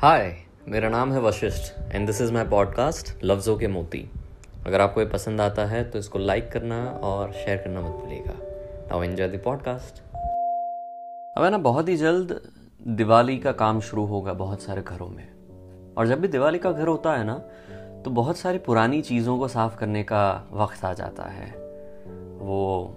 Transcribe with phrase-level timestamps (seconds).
[0.00, 0.36] हाय
[0.68, 4.04] मेरा नाम है Vashishtha and this is my podcast लफ्ज़ों के मोती।
[4.66, 8.34] अगर आपको ये पसंद आता है तो इसको लाइक करना और शेयर करना मत भूलिएगा।
[8.90, 10.02] नाउ एंजॉय द पॉडकास्ट
[11.38, 12.40] अब है ना, बहुत ही जल्द
[12.88, 15.28] दिवाली का काम शुरू होगा बहुत सारे घरों में।
[15.94, 17.34] और जब भी दिवाली का घर होता है ना
[18.04, 21.50] तो बहुत सारी पुरानी चीज़ों को साफ़ करने का वक्त आ जाता है।
[22.38, 22.96] वो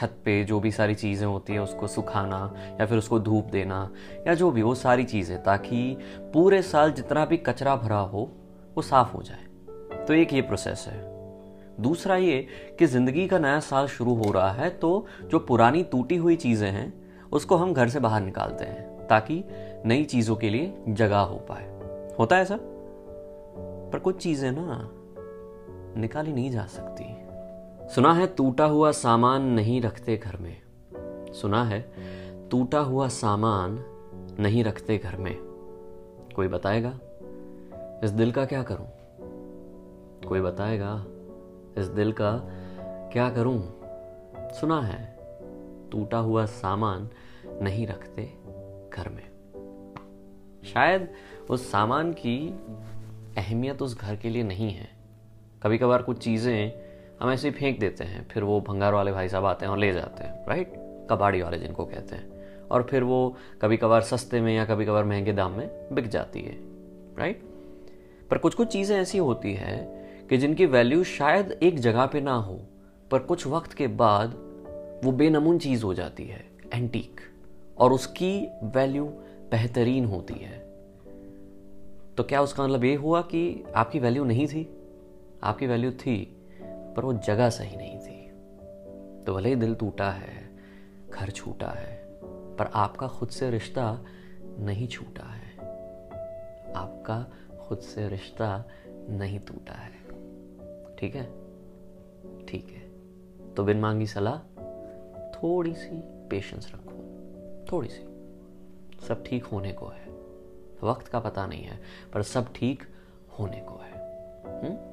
[0.00, 3.90] छत पे जो भी सारी चीज़ें होती है, उसको सुखाना या फिर उसको धूप देना
[4.26, 5.96] या जो भी वो सारी चीज़ें, ताकि
[6.34, 8.30] पूरे साल जितना भी कचरा भरा हो,
[8.76, 11.08] वो साफ़ हो जाए। तो एक ये प्रोसेस है।
[11.80, 12.46] दूसरा ये
[12.78, 16.70] कि ज़िंदगी का नया साल शुरू हो रहा है तो जो पुरानी टूटी हुई चीज़ें
[16.70, 16.92] हैं,
[17.30, 19.44] उसको हम घर से बाहर निकालते हैं, ताकि
[19.86, 21.64] नई चीज़ों के लिए जगह हो पाए।
[22.18, 22.58] होता है ऐसा?
[23.92, 24.90] पर कुछ चीज़ें ना
[26.00, 27.29] निकाली नहीं जा सकती।
[27.94, 30.62] सुना है, टूटा हुआ सामान नहीं रखते घर में।
[31.32, 31.92] सुना है,
[32.48, 33.84] टूटा हुआ सामान
[34.40, 35.36] नहीं रखते घर में।
[36.36, 37.00] कोई बताएगा,
[38.04, 38.86] इस दिल का क्या करूँ?
[40.28, 41.04] कोई बताएगा,
[41.78, 42.36] इस दिल का
[43.12, 43.80] क्या करूँ?
[44.36, 45.18] सुना है,
[45.92, 47.08] टूटा हुआ सामान
[47.62, 48.22] नहीं रखते
[48.94, 49.30] घर में।
[50.74, 51.08] शायद
[51.50, 52.58] उस सामान की
[53.38, 54.88] अहमियत उस घर के लिए नहीं है।
[55.62, 56.89] कभी कभार कुछ चीज़ें
[57.20, 59.78] हम ऐसे ही फेंक देते हैं, फिर वो भंगार वाले भाई साहब आते हैं और
[59.78, 60.72] ले जाते हैं राइट
[61.10, 65.04] कबाड़ी वाले जिनको कहते हैं। और फिर वो कभी कभार सस्ते में या कभी कभार
[65.04, 66.56] महँगे दाम में बिक जाती है
[67.18, 67.42] राइट
[68.30, 69.76] पर कुछ कुछ चीज़ें ऐसी होती है
[70.30, 72.58] कि जिनकी वैल्यू शायद एक जगह पे ना हो,
[73.10, 74.34] पर कुछ वक्त के बाद
[75.04, 77.20] वो बेनमून चीज़ हो जाती है एंटीक
[77.78, 79.06] और उसकी वैल्यू
[79.50, 80.58] बेहतरीन होती है।
[82.16, 84.68] तो क्या उसका मतलब ये हुआ कि आपकी वैल्यू नहीं थी?
[85.42, 86.36] आपकी वैल्यू थी
[86.96, 88.30] पर वो जगह सही नहीं थी।
[89.24, 90.50] तो भले ही दिल टूटा है,
[91.10, 92.02] घर छूटा है,
[92.56, 94.04] पर आपका खुद से रिश्ता
[94.58, 95.58] नहीं छूटा है।
[96.72, 98.64] आपका खुद से रिश्ता
[99.08, 99.92] नहीं टूटा है।
[100.96, 101.24] ठीक है?
[102.46, 102.90] ठीक है।
[103.54, 104.38] तो बिन मांगी सलाह,
[105.30, 106.90] थोड़ी सी पेशेंस रखो।
[107.72, 108.02] थोड़ी सी।
[109.08, 110.10] सब ठीक होने को है।
[110.82, 111.80] वक्त का पता नहीं है,
[112.12, 112.82] पर सब ठीक
[113.38, 113.92] होने को है।
[114.62, 114.90] हुँ?